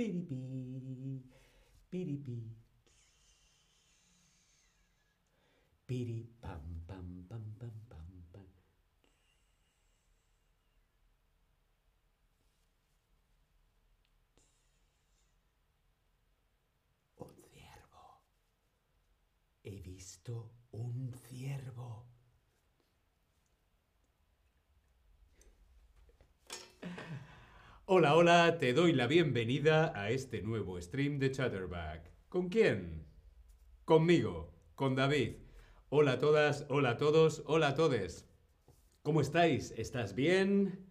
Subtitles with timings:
[0.00, 1.20] Piripi,
[1.90, 2.38] piripi.
[5.86, 8.48] Piri pam pam pam pam pam pam.
[17.16, 18.22] Un ciervo.
[19.62, 22.19] He visto un ciervo.
[27.92, 32.12] Hola, hola, te doy la bienvenida a este nuevo stream de Chatterback.
[32.28, 33.04] ¿Con quién?
[33.84, 35.32] Conmigo, con David.
[35.88, 38.28] Hola a todas, hola a todos, hola a todes.
[39.02, 39.72] ¿Cómo estáis?
[39.76, 40.86] ¿Estás bien?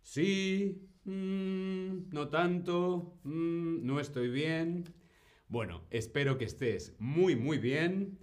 [0.00, 4.84] Sí, mm, no tanto, mm, no estoy bien.
[5.48, 8.20] Bueno, espero que estés muy, muy bien.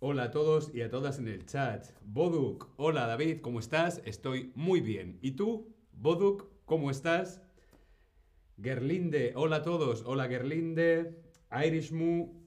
[0.00, 1.86] Hola a todos y a todas en el chat.
[2.02, 4.02] Boduk, hola David, ¿cómo estás?
[4.04, 5.20] Estoy muy bien.
[5.22, 7.40] ¿Y tú, Boduk, cómo estás?
[8.60, 11.22] Gerlinde, hola a todos, hola Gerlinde.
[11.52, 12.42] Irishmu,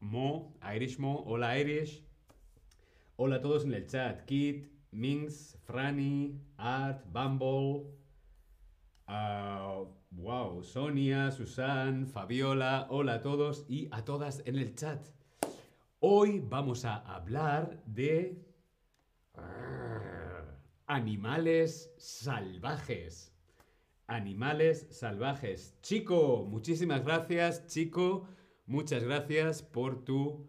[0.00, 2.04] Mo, Irishmo, hola Irish.
[3.16, 4.26] Hola a todos en el chat.
[4.26, 7.86] Kit, Minx, Franny, Art, Bumble.
[9.06, 15.08] ah, wow, Sonia, Susan, Fabiola, hola a todos y a todas en el chat.
[16.00, 18.44] Hoy vamos a hablar de
[20.86, 23.33] animales salvajes.
[24.06, 25.78] Animales salvajes.
[25.80, 28.28] Chico, muchísimas gracias, chico.
[28.66, 30.48] Muchas gracias por tu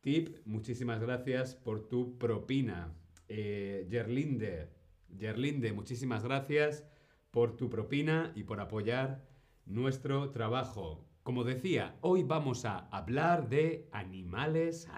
[0.00, 0.38] tip.
[0.44, 2.92] Muchísimas gracias por tu propina.
[3.28, 4.70] Eh, Gerlinde,
[5.16, 6.84] Gerlinde, muchísimas gracias
[7.30, 9.28] por tu propina y por apoyar
[9.64, 11.04] nuestro trabajo.
[11.22, 14.88] Como decía, hoy vamos a hablar de animales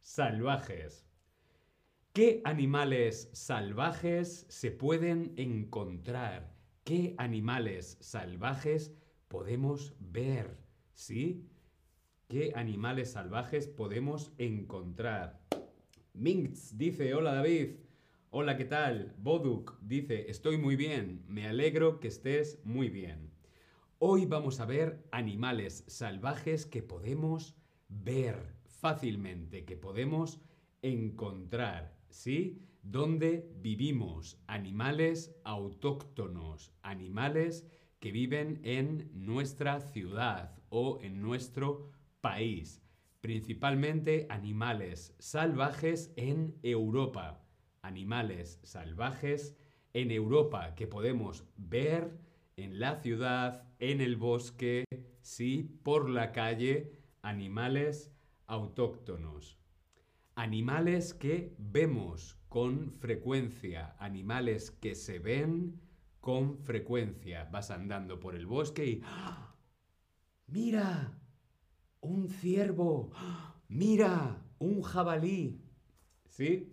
[0.00, 1.06] salvajes.
[2.12, 6.51] ¿Qué animales salvajes se pueden encontrar?
[6.84, 8.92] ¿Qué animales salvajes
[9.28, 10.58] podemos ver?
[10.94, 11.48] ¿Sí?
[12.26, 15.40] ¿Qué animales salvajes podemos encontrar?
[16.12, 17.76] Minx dice, hola David.
[18.30, 19.14] Hola, ¿qué tal?
[19.18, 21.22] Boduk dice, estoy muy bien.
[21.28, 23.30] Me alegro que estés muy bien.
[24.00, 27.54] Hoy vamos a ver animales salvajes que podemos
[27.88, 30.40] ver fácilmente, que podemos
[30.82, 32.66] encontrar, ¿sí?
[32.82, 37.64] Donde vivimos animales autóctonos, animales
[38.00, 42.82] que viven en nuestra ciudad o en nuestro país,
[43.20, 47.40] principalmente animales salvajes en Europa,
[47.82, 49.56] animales salvajes
[49.94, 52.18] en Europa que podemos ver
[52.56, 54.84] en la ciudad, en el bosque,
[55.20, 56.90] sí, por la calle,
[57.22, 58.12] animales
[58.46, 59.61] autóctonos.
[60.34, 65.80] Animales que vemos con frecuencia, animales que se ven
[66.20, 67.48] con frecuencia.
[67.52, 69.00] Vas andando por el bosque y...
[69.04, 69.54] ¡Ah!
[70.46, 71.18] ¡Mira!
[72.00, 73.10] Un ciervo.
[73.14, 73.60] ¡Ah!
[73.68, 74.42] ¡Mira!
[74.58, 75.60] Un jabalí.
[76.28, 76.72] ¿Sí?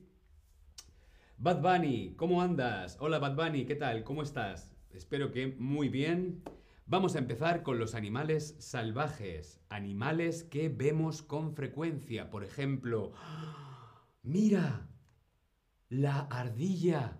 [1.37, 2.97] Bad Bunny, ¿cómo andas?
[2.99, 4.03] Hola Bad Bunny, ¿qué tal?
[4.03, 4.75] ¿Cómo estás?
[4.91, 6.43] Espero que muy bien.
[6.89, 12.31] Vamos a empezar con los animales salvajes, animales que vemos con frecuencia.
[12.31, 13.13] Por ejemplo,
[14.23, 14.89] mira,
[15.89, 17.19] la ardilla.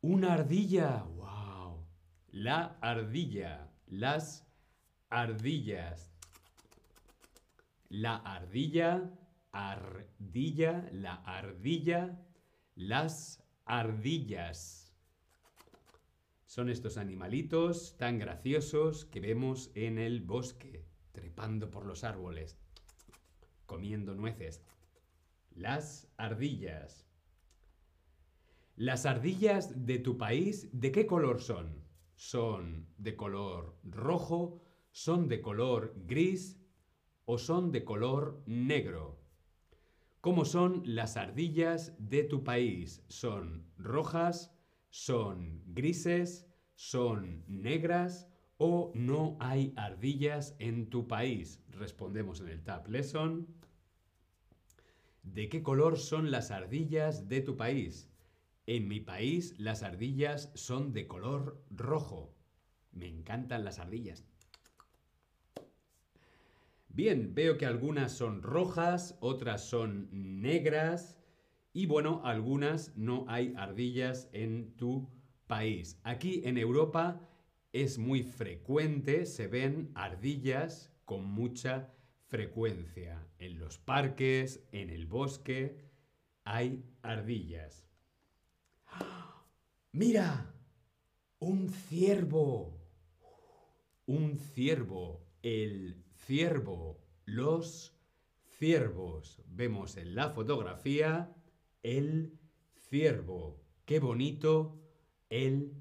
[0.00, 1.04] Una ardilla.
[1.04, 1.86] ¡Wow!
[2.32, 3.70] La ardilla.
[3.86, 4.44] Las
[5.08, 6.12] ardillas.
[7.90, 9.08] La ardilla,
[9.52, 12.18] ardilla, la ardilla,
[12.74, 14.81] las ardillas.
[16.52, 22.58] Son estos animalitos tan graciosos que vemos en el bosque, trepando por los árboles,
[23.64, 24.62] comiendo nueces.
[25.54, 27.06] Las ardillas.
[28.76, 31.86] Las ardillas de tu país, ¿de qué color son?
[32.16, 34.60] ¿Son de color rojo?
[34.90, 36.60] ¿Son de color gris?
[37.24, 39.22] ¿O son de color negro?
[40.20, 43.02] ¿Cómo son las ardillas de tu país?
[43.08, 44.54] ¿Son rojas?
[44.92, 46.46] ¿Son grises?
[46.74, 48.28] ¿Son negras?
[48.58, 51.62] ¿O no hay ardillas en tu país?
[51.70, 53.48] Respondemos en el Tab Lesson.
[55.22, 58.10] ¿De qué color son las ardillas de tu país?
[58.66, 62.36] En mi país las ardillas son de color rojo.
[62.90, 64.26] Me encantan las ardillas.
[66.90, 71.16] Bien, veo que algunas son rojas, otras son negras
[71.72, 75.08] y bueno, algunas no hay ardillas en tu
[75.46, 75.98] país.
[76.04, 77.20] Aquí en Europa
[77.72, 81.92] es muy frecuente, se ven ardillas con mucha
[82.28, 83.26] frecuencia.
[83.38, 85.76] En los parques, en el bosque,
[86.44, 87.86] hay ardillas.
[89.92, 90.54] ¡Mira!
[91.38, 92.82] ¡Un ciervo!
[94.06, 97.94] un ciervo, el ciervo, los
[98.58, 99.40] ciervos.
[99.46, 101.34] Vemos en la fotografía
[101.82, 102.38] el
[102.88, 103.60] ciervo.
[103.84, 104.80] Qué bonito
[105.28, 105.72] el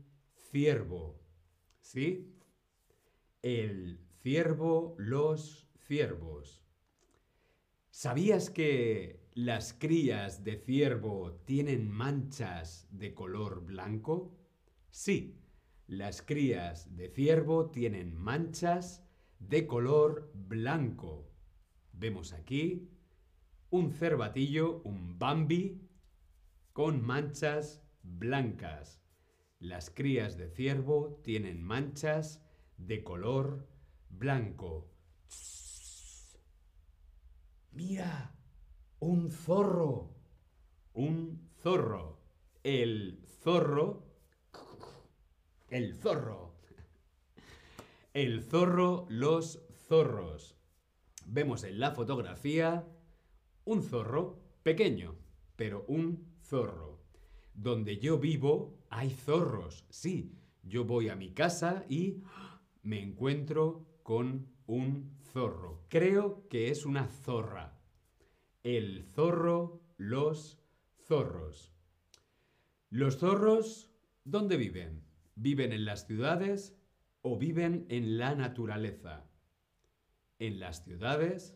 [0.52, 1.20] ciervo.
[1.80, 2.36] ¿Sí?
[3.42, 6.64] El ciervo, los ciervos.
[7.90, 14.38] ¿Sabías que las crías de ciervo tienen manchas de color blanco?
[14.90, 15.42] Sí,
[15.88, 19.04] las crías de ciervo tienen manchas
[19.40, 21.30] de color blanco.
[21.92, 22.90] Vemos aquí
[23.70, 25.82] un cervatillo, un Bambi,
[26.74, 29.02] con manchas blancas.
[29.60, 32.42] Las crías de ciervo tienen manchas
[32.78, 33.68] de color
[34.10, 34.90] blanco.
[37.72, 38.36] Mira,
[39.00, 40.16] un zorro.
[40.94, 42.20] Un zorro.
[42.64, 44.06] El zorro.
[45.70, 46.56] El zorro.
[48.14, 50.58] El zorro, los zorros.
[51.26, 52.86] Vemos en la fotografía
[53.64, 55.16] un zorro pequeño,
[55.56, 57.00] pero un zorro.
[57.54, 60.36] Donde yo vivo hay zorros, sí.
[60.64, 62.24] Yo voy a mi casa y
[62.84, 65.86] me encuentro con un zorro.
[65.88, 67.80] Creo que es una zorra.
[68.64, 70.60] El zorro, los
[71.08, 71.74] zorros.
[72.90, 73.90] ¿Los zorros
[74.26, 75.06] dónde viven?
[75.36, 76.78] ¿Viven en las ciudades
[77.22, 79.26] o viven en la naturaleza?
[80.38, 81.56] En las ciudades,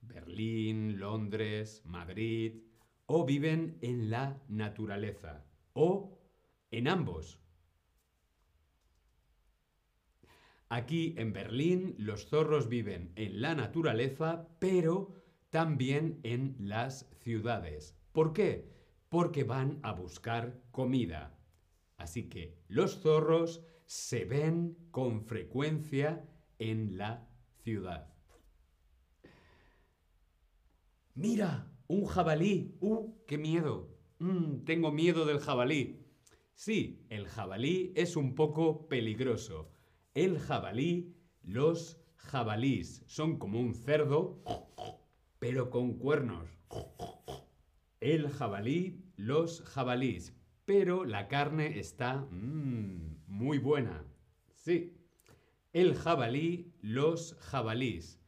[0.00, 2.65] Berlín, Londres, Madrid,
[3.06, 6.18] o viven en la naturaleza, o
[6.70, 7.40] en ambos.
[10.68, 15.14] Aquí en Berlín los zorros viven en la naturaleza, pero
[15.50, 17.96] también en las ciudades.
[18.12, 18.68] ¿Por qué?
[19.08, 21.38] Porque van a buscar comida.
[21.96, 27.28] Así que los zorros se ven con frecuencia en la
[27.62, 28.12] ciudad.
[31.14, 32.76] Mira, un jabalí.
[32.80, 33.88] ¡Uh, qué miedo!
[34.18, 36.00] Mm, tengo miedo del jabalí.
[36.54, 39.70] Sí, el jabalí es un poco peligroso.
[40.14, 44.42] El jabalí, los jabalís, son como un cerdo,
[45.38, 46.48] pero con cuernos.
[48.00, 50.34] El jabalí, los jabalís,
[50.64, 54.04] pero la carne está mmm, muy buena.
[54.54, 54.94] Sí.
[55.72, 58.18] El jabalí, los jabalís.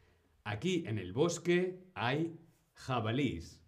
[0.44, 2.38] Aquí en el bosque hay
[2.78, 3.60] jabalís.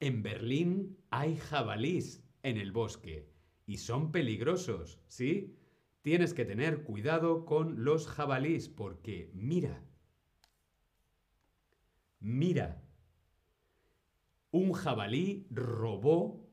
[0.00, 3.28] En Berlín hay jabalís en el bosque
[3.66, 5.54] y son peligrosos, ¿sí?
[6.02, 9.84] Tienes que tener cuidado con los jabalís porque mira,
[12.20, 12.82] mira,
[14.50, 16.48] un jabalí robó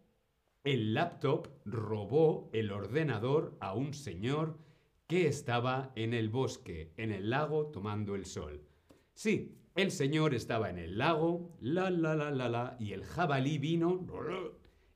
[0.65, 4.59] el laptop, robó el ordenador a un señor
[5.07, 8.67] que estaba en el bosque, en el lago, tomando el sol.
[9.15, 13.57] Sí, el señor estaba en el lago, la, la, la, la, la, y el jabalí
[13.57, 14.05] vino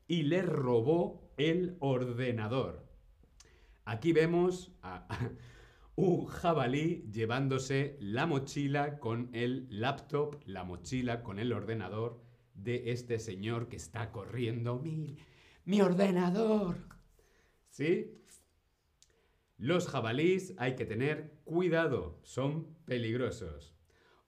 [0.08, 2.86] y le robó el ordenador.
[3.86, 5.08] Aquí vemos a
[5.96, 12.22] un jabalí llevándose la mochila con el laptop, la mochila con el ordenador
[12.54, 14.80] de este señor que está corriendo.
[14.80, 15.16] ¡Mi,
[15.64, 16.76] mi ordenador!
[17.70, 18.22] ¿Sí?
[19.58, 23.79] Los jabalís hay que tener cuidado, son peligrosos.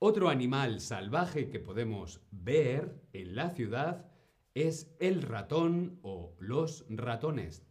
[0.03, 4.09] Otro animal salvaje que podemos ver en la ciudad
[4.55, 7.63] es el ratón o los ratones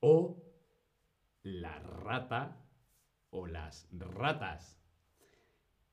[0.00, 0.42] o
[1.42, 2.64] la rata
[3.28, 4.80] o las ratas.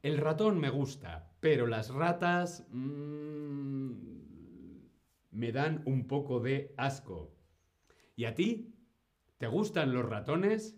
[0.02, 3.92] El ratón me gusta, pero las ratas mmm,
[5.32, 7.36] me dan un poco de asco.
[8.16, 8.74] ¿Y a ti?
[9.40, 10.78] ¿Te gustan los ratones?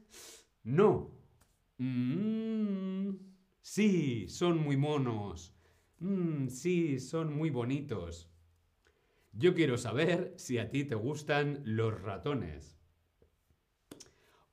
[0.64, 1.12] No.
[1.78, 3.29] Mmm
[3.72, 5.54] Sí, son muy monos.
[6.00, 8.28] Mm, sí, son muy bonitos.
[9.32, 12.80] Yo quiero saber si a ti te gustan los ratones.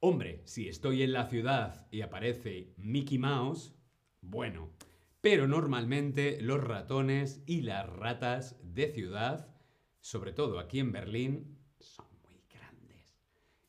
[0.00, 3.74] Hombre, si estoy en la ciudad y aparece Mickey Mouse,
[4.20, 4.74] bueno,
[5.22, 9.48] pero normalmente los ratones y las ratas de ciudad,
[9.98, 13.18] sobre todo aquí en Berlín, son muy grandes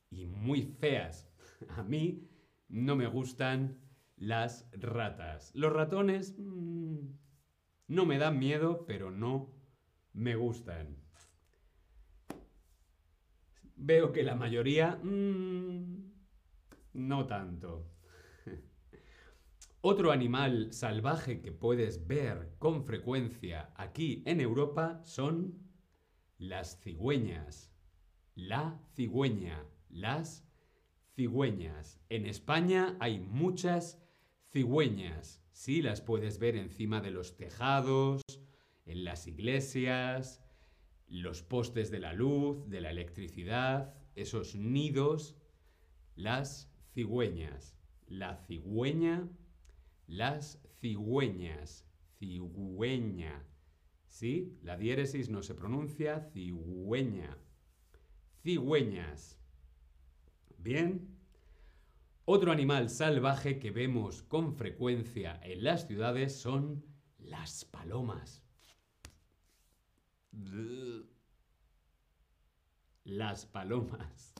[0.10, 1.30] y muy feas.
[1.78, 2.28] A mí
[2.68, 3.87] no me gustan
[4.18, 5.52] las ratas.
[5.54, 6.98] Los ratones mm,
[7.88, 9.54] no me dan miedo, pero no
[10.14, 10.98] me gustan.
[13.76, 16.12] Veo que la mayoría mm,
[16.94, 17.92] no tanto.
[19.82, 25.60] Otro animal salvaje que puedes ver con frecuencia aquí en Europa son
[26.40, 27.72] las cigüeñas.
[28.34, 30.44] La cigüeña, las
[31.16, 32.00] cigüeñas.
[32.10, 34.07] En España hay muchas
[34.52, 35.42] cigüeñas.
[35.52, 38.22] Sí, las puedes ver encima de los tejados,
[38.86, 40.44] en las iglesias,
[41.08, 45.36] los postes de la luz, de la electricidad, esos nidos,
[46.16, 47.76] las cigüeñas.
[48.08, 49.28] La cigüeña,
[50.08, 51.86] las cigüeñas,
[52.18, 53.46] cigüeña.
[54.08, 54.58] ¿Sí?
[54.64, 57.38] La diéresis no se pronuncia cigüeña.
[58.44, 59.38] Cigüeñas.
[60.58, 61.17] Bien.
[62.30, 66.84] Otro animal salvaje que vemos con frecuencia en las ciudades son
[67.20, 68.44] las palomas.
[73.06, 74.34] Las palomas.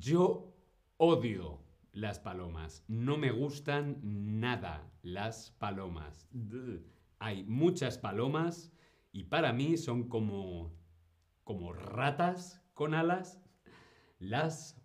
[0.00, 0.52] Yo
[0.96, 1.60] odio
[1.92, 2.82] las palomas.
[2.88, 4.00] No me gustan
[4.40, 6.28] nada las palomas.
[7.20, 8.72] Hay muchas palomas
[9.12, 10.74] y para mí son como
[11.44, 13.40] como ratas con alas.
[14.18, 14.76] Las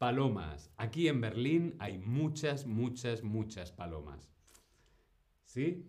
[0.00, 0.72] palomas.
[0.78, 4.32] Aquí en Berlín hay muchas, muchas, muchas palomas.
[5.44, 5.84] ¿Sí?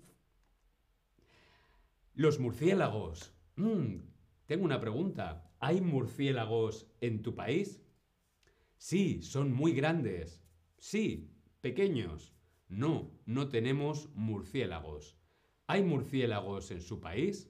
[2.14, 3.34] Los murciélagos.
[3.56, 4.00] Mm,
[4.48, 5.50] tengo una pregunta.
[5.62, 7.82] ¿Hay murciélagos en tu país?
[8.76, 10.44] Sí, son muy grandes.
[10.78, 12.34] Sí, pequeños.
[12.68, 15.18] No, no tenemos murciélagos.
[15.68, 17.50] ¿Hay murciélagos en su país?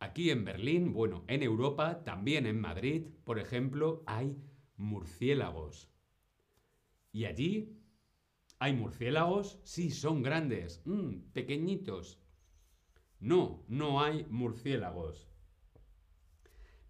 [0.00, 4.36] Aquí en Berlín, bueno, en Europa, también en Madrid, por ejemplo, hay
[4.78, 5.90] murciélagos.
[7.12, 7.78] ¿Y allí?
[8.58, 9.60] ¿Hay murciélagos?
[9.64, 12.18] Sí, son grandes, mm, pequeñitos.
[13.20, 15.28] No, no hay murciélagos.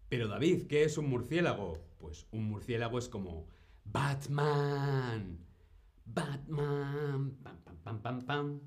[0.09, 1.79] Pero David, ¿qué es un murciélago?
[1.99, 3.49] Pues un murciélago es como
[3.85, 5.45] Batman.
[6.07, 7.37] Batman.
[7.43, 8.61] Pam, pam, pam, pam, pam.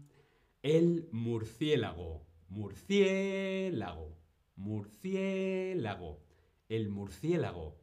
[0.61, 2.27] El murciélago.
[2.49, 4.17] Murciélago.
[4.55, 6.23] Murciélago.
[6.69, 7.80] El murciélago.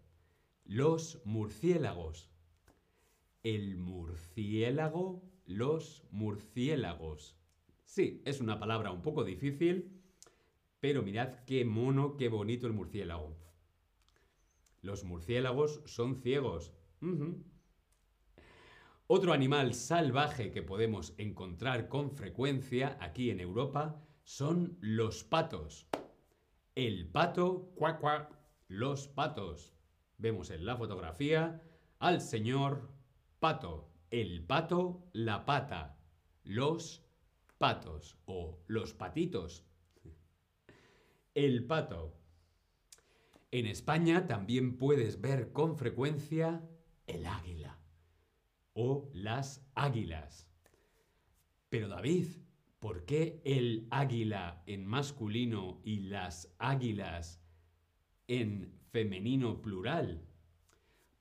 [0.68, 2.28] Los murciélagos.
[3.42, 5.22] El murciélago.
[5.46, 7.38] Los murciélagos.
[7.86, 9.98] Sí, es una palabra un poco difícil,
[10.78, 13.34] pero mirad qué mono, qué bonito el murciélago.
[14.82, 16.74] Los murciélagos son ciegos.
[19.06, 25.88] Otro animal salvaje que podemos encontrar con frecuencia aquí en Europa son los patos.
[26.74, 29.77] El pato, cuac, cuac, los patos.
[30.18, 31.62] Vemos en la fotografía
[32.00, 32.90] al señor
[33.38, 33.88] pato.
[34.10, 35.96] El pato, la pata.
[36.42, 37.04] Los
[37.56, 39.64] patos o los patitos.
[41.34, 42.16] El pato.
[43.52, 46.62] En España también puedes ver con frecuencia
[47.06, 47.78] el águila
[48.74, 50.50] o las águilas.
[51.70, 52.26] Pero David,
[52.78, 57.40] ¿por qué el águila en masculino y las águilas
[58.26, 60.26] en femenino plural?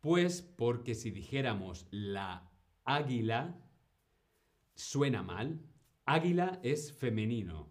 [0.01, 2.51] Pues porque si dijéramos la
[2.86, 3.59] águila,
[4.75, 5.62] suena mal,
[6.09, 7.69] Águila es femenino,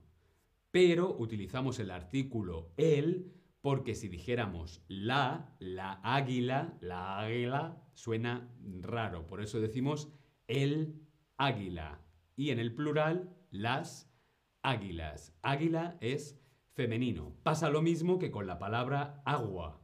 [0.70, 9.26] pero utilizamos el artículo el porque si dijéramos la, la águila, la águila, suena raro.
[9.26, 10.12] Por eso decimos
[10.48, 11.00] el
[11.38, 12.02] águila.
[12.36, 14.12] Y en el plural, las
[14.60, 15.34] águilas.
[15.40, 16.38] Águila es
[16.74, 17.38] femenino.
[17.42, 19.80] Pasa lo mismo que con la palabra agua.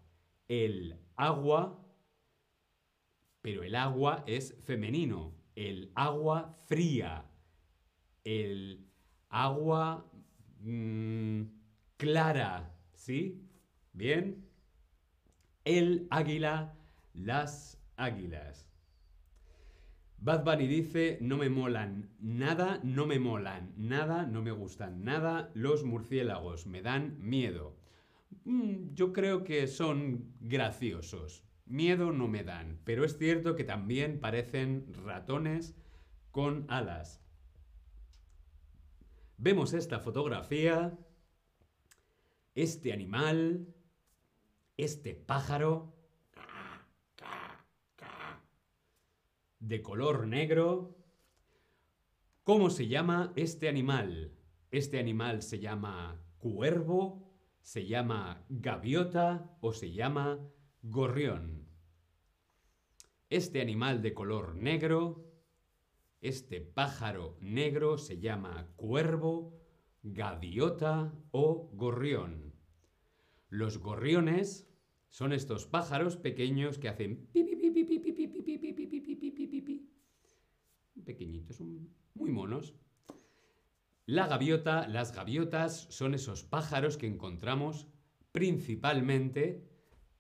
[0.53, 1.83] El agua,
[3.41, 5.33] pero el agua es femenino.
[5.55, 7.25] El agua fría
[8.25, 8.87] el
[9.29, 10.11] agua
[10.61, 11.43] mm,
[11.97, 13.49] clara, ¿sí?
[13.93, 14.49] Bien.
[15.65, 16.75] El águila,
[17.15, 18.69] las águilas.
[20.19, 25.51] Bad Bunny dice, no me molan nada, no me molan nada, no me gustan nada
[25.55, 27.77] los murciélagos, me dan miedo.
[28.45, 31.45] Mm, yo creo que son graciosos.
[31.67, 35.75] Miedo no me dan, pero es cierto que también parecen ratones
[36.31, 37.21] con alas.
[39.39, 40.99] Vemos esta fotografía,
[42.55, 43.67] este animal,
[44.77, 45.95] este pájaro
[49.61, 50.97] de color negro.
[52.43, 54.33] ¿Cómo se llama este animal?
[54.71, 57.32] Este animal se llama cuervo,
[57.63, 60.39] se llama gaviota o se llama
[60.83, 61.69] gorrión.
[63.31, 65.33] Este animal de color negro
[66.23, 69.61] este pájaro negro se llama cuervo,
[70.05, 72.55] gaviota o gorrión.
[73.49, 74.73] Los gorriones
[75.09, 77.29] son estos pájaros pequeños que hacen
[81.05, 81.61] pequeñitos,
[82.15, 82.77] muy monos.
[84.07, 87.87] La gaviota, las gaviotas son esos pájaros que encontramos
[88.33, 89.69] principalmente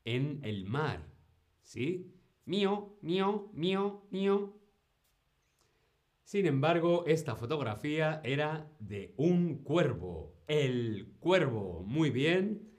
[0.04, 1.12] en el mar,
[1.62, 2.14] ¿sí?
[2.44, 4.56] Mío, mío, mío, mío.
[6.22, 10.36] Sin embargo, esta fotografía era de un cuervo.
[10.46, 11.82] El cuervo.
[11.84, 12.70] Muy bien.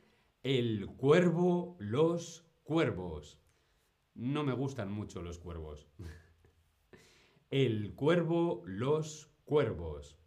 [0.41, 3.41] El cuervo, los cuervos.
[4.15, 5.87] No me gustan mucho los cuervos.
[7.49, 10.22] El cuervo, los cuervos.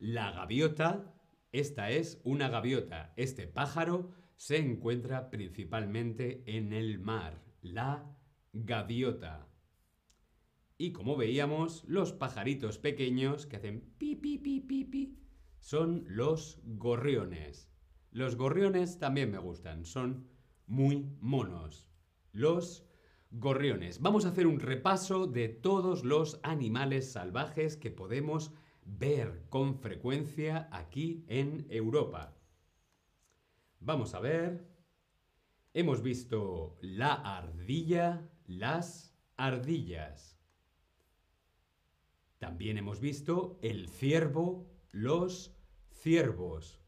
[0.00, 1.14] La gaviota,
[1.52, 3.12] esta es una gaviota.
[3.18, 7.44] Este pájaro se encuentra principalmente en el mar.
[7.60, 8.10] La
[8.54, 9.46] gaviota.
[10.78, 15.18] Y como veíamos, los pajaritos pequeños que hacen pi pi pi pi pi
[15.58, 17.70] son los gorriones.
[18.10, 20.30] Los gorriones también me gustan, son
[20.66, 21.90] muy monos.
[22.32, 22.86] Los
[23.30, 24.00] gorriones.
[24.00, 28.54] Vamos a hacer un repaso de todos los animales salvajes que podemos
[28.84, 32.36] ver con frecuencia aquí en Europa.
[33.80, 34.68] Vamos a ver.
[35.72, 40.38] Hemos visto la ardilla, las ardillas.
[42.38, 45.54] También hemos visto el ciervo, los
[45.90, 46.80] ciervos.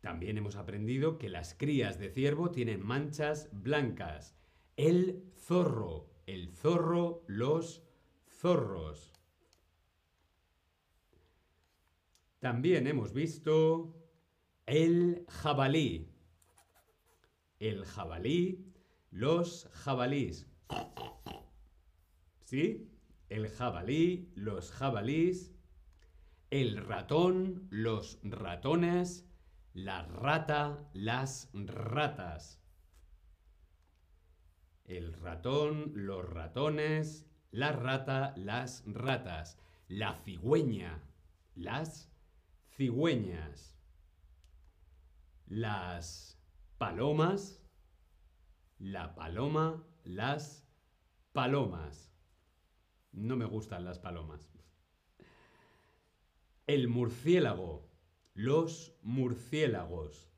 [0.00, 4.36] También hemos aprendido que las crías de ciervo tienen manchas blancas.
[4.76, 7.82] El zorro, el zorro, los
[8.28, 9.12] zorros.
[12.38, 13.94] También hemos visto
[14.66, 16.10] el jabalí.
[17.58, 18.72] El jabalí,
[19.10, 20.46] los jabalís.
[22.44, 22.90] ¿Sí?
[23.28, 25.54] El jabalí, los jabalís.
[26.50, 29.26] El ratón, los ratones
[29.74, 32.63] la rata, las ratas.
[34.84, 39.58] El ratón, los ratones, la rata, las ratas.
[39.88, 41.02] La cigüeña,
[41.54, 42.10] las
[42.76, 43.78] cigüeñas.
[45.46, 46.38] Las
[46.78, 47.62] palomas,
[48.78, 50.66] la paloma, las
[51.32, 52.12] palomas.
[53.12, 54.52] No me gustan las palomas.
[56.66, 57.88] El murciélago,
[58.34, 60.30] los murciélagos.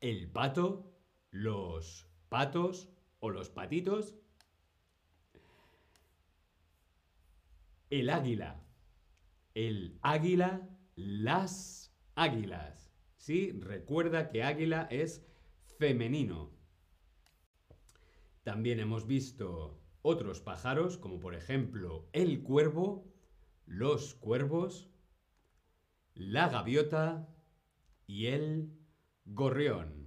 [0.00, 0.94] El pato,
[1.30, 2.88] los patos
[3.20, 4.14] o los patitos.
[7.90, 8.62] El águila,
[9.54, 12.92] el águila, las águilas.
[13.16, 13.52] ¿Sí?
[13.52, 15.26] Recuerda que águila es
[15.78, 16.50] femenino.
[18.42, 23.12] También hemos visto otros pájaros, como por ejemplo el cuervo,
[23.66, 24.88] los cuervos,
[26.14, 27.28] la gaviota
[28.06, 28.72] y el
[29.24, 29.97] gorrión.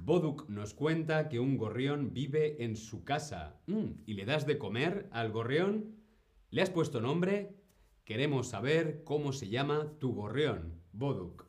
[0.00, 3.60] Boduk nos cuenta que un gorrión vive en su casa.
[3.66, 5.96] Mm, ¿Y le das de comer al gorrión?
[6.50, 7.56] ¿Le has puesto nombre?
[8.04, 11.46] Queremos saber cómo se llama tu gorrión, Boduk.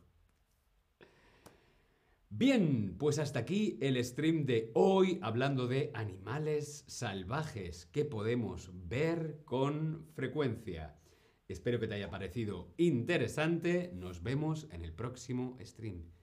[2.29, 9.41] Bien, pues hasta aquí el stream de hoy hablando de animales salvajes que podemos ver
[9.45, 10.99] con frecuencia.
[11.47, 13.91] Espero que te haya parecido interesante.
[13.93, 16.16] Nos vemos en el próximo stream.